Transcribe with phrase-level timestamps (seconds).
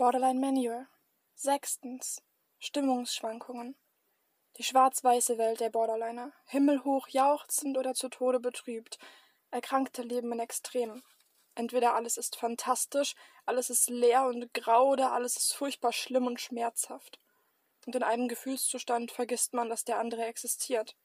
[0.00, 0.86] Borderline Manual.
[1.34, 2.22] Sechstens.
[2.58, 3.76] Stimmungsschwankungen.
[4.56, 6.32] Die schwarz-weiße Welt der Borderliner.
[6.46, 8.98] Himmelhoch jauchzend oder zu Tode betrübt.
[9.50, 11.02] Erkrankte leben in Extremen.
[11.54, 16.40] Entweder alles ist fantastisch, alles ist leer und grau oder alles ist furchtbar schlimm und
[16.40, 17.20] schmerzhaft.
[17.84, 20.96] Und in einem Gefühlszustand vergisst man, dass der andere existiert.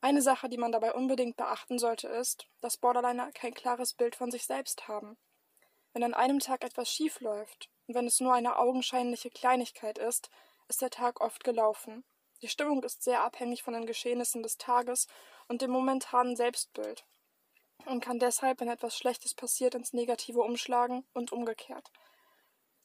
[0.00, 4.32] Eine Sache, die man dabei unbedingt beachten sollte, ist, dass Borderliner kein klares Bild von
[4.32, 5.18] sich selbst haben.
[5.92, 10.30] Wenn an einem Tag etwas schief läuft, wenn es nur eine augenscheinliche Kleinigkeit ist,
[10.68, 12.04] ist der Tag oft gelaufen.
[12.42, 15.08] Die Stimmung ist sehr abhängig von den Geschehnissen des Tages
[15.48, 17.04] und dem momentanen Selbstbild
[17.86, 21.90] und kann deshalb, wenn etwas Schlechtes passiert, ins Negative umschlagen und umgekehrt.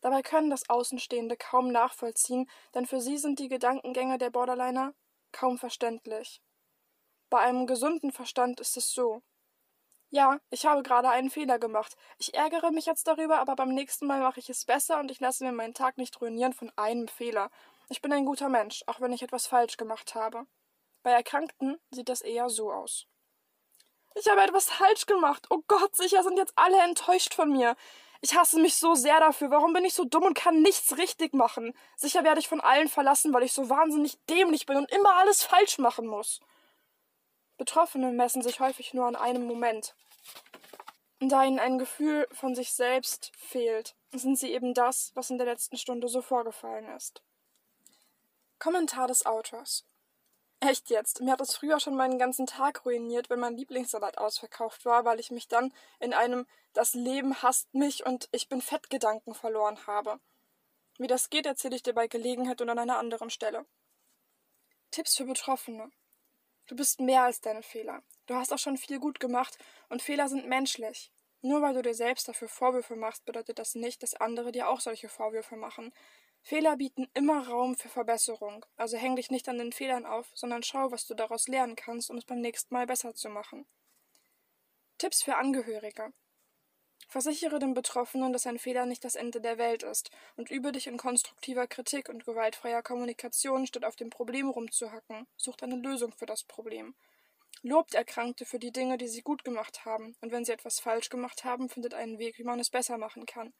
[0.01, 4.93] Dabei können das Außenstehende kaum nachvollziehen, denn für sie sind die Gedankengänge der Borderliner
[5.31, 6.41] kaum verständlich.
[7.29, 9.21] Bei einem gesunden Verstand ist es so.
[10.15, 11.97] Ja, ich habe gerade einen Fehler gemacht.
[12.19, 15.19] Ich ärgere mich jetzt darüber, aber beim nächsten Mal mache ich es besser und ich
[15.19, 17.51] lasse mir meinen Tag nicht ruinieren von einem Fehler.
[17.89, 20.45] Ich bin ein guter Mensch, auch wenn ich etwas falsch gemacht habe.
[21.03, 23.07] Bei Erkrankten sieht das eher so aus.
[24.13, 25.47] Ich habe etwas falsch gemacht.
[25.49, 27.75] Oh Gott, sicher sind jetzt alle enttäuscht von mir.
[28.21, 29.51] Ich hasse mich so sehr dafür.
[29.51, 31.73] Warum bin ich so dumm und kann nichts richtig machen?
[31.97, 35.43] Sicher werde ich von allen verlassen, weil ich so wahnsinnig dämlich bin und immer alles
[35.43, 36.39] falsch machen muss.
[37.57, 39.93] Betroffene messen sich häufig nur an einem Moment.
[41.19, 45.47] Da ihnen ein Gefühl von sich selbst fehlt, sind sie eben das, was in der
[45.47, 47.23] letzten Stunde so vorgefallen ist.
[48.59, 49.85] Kommentar des Autors.
[50.59, 51.21] Echt jetzt?
[51.21, 55.19] Mir hat es früher schon meinen ganzen Tag ruiniert, wenn mein Lieblingssalat ausverkauft war, weil
[55.19, 59.85] ich mich dann in einem Das Leben hasst mich und ich bin fett Gedanken verloren
[59.87, 60.19] habe.
[60.97, 63.65] Wie das geht, erzähle ich dir bei Gelegenheit und an einer anderen Stelle.
[64.91, 65.91] Tipps für Betroffene.
[66.67, 68.01] Du bist mehr als deine Fehler.
[68.25, 69.57] Du hast auch schon viel gut gemacht
[69.89, 71.11] und Fehler sind menschlich.
[71.41, 74.79] Nur weil du dir selbst dafür Vorwürfe machst, bedeutet das nicht, dass andere dir auch
[74.79, 75.93] solche Vorwürfe machen.
[76.41, 80.63] Fehler bieten immer Raum für Verbesserung, also häng dich nicht an den Fehlern auf, sondern
[80.63, 83.67] schau, was du daraus lernen kannst, um es beim nächsten Mal besser zu machen.
[84.97, 86.13] Tipps für Angehörige.
[87.07, 90.87] Versichere dem Betroffenen, dass ein Fehler nicht das Ende der Welt ist und übe dich
[90.87, 95.27] in konstruktiver Kritik und gewaltfreier Kommunikation, statt auf dem Problem rumzuhacken.
[95.37, 96.95] Sucht eine Lösung für das Problem.
[97.61, 101.09] Lobt Erkrankte für die Dinge, die sie gut gemacht haben, und wenn sie etwas falsch
[101.09, 103.53] gemacht haben, findet einen Weg, wie man es besser machen kann.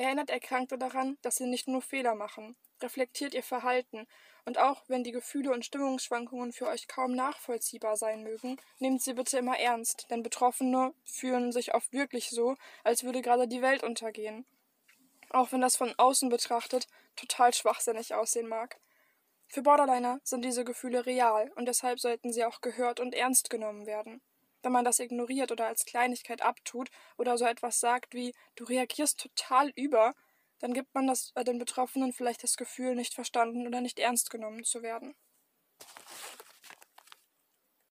[0.00, 2.56] Erinnert Erkrankte daran, dass sie nicht nur Fehler machen.
[2.80, 4.06] Reflektiert ihr Verhalten.
[4.46, 9.12] Und auch wenn die Gefühle und Stimmungsschwankungen für euch kaum nachvollziehbar sein mögen, nehmt sie
[9.12, 13.82] bitte immer ernst, denn Betroffene fühlen sich oft wirklich so, als würde gerade die Welt
[13.82, 14.46] untergehen.
[15.28, 18.80] Auch wenn das von außen betrachtet total schwachsinnig aussehen mag.
[19.48, 23.84] Für Borderliner sind diese Gefühle real und deshalb sollten sie auch gehört und ernst genommen
[23.84, 24.22] werden.
[24.62, 29.18] Wenn man das ignoriert oder als Kleinigkeit abtut oder so etwas sagt wie du reagierst
[29.18, 30.14] total über,
[30.58, 34.30] dann gibt man das, äh, den Betroffenen vielleicht das Gefühl, nicht verstanden oder nicht ernst
[34.30, 35.14] genommen zu werden.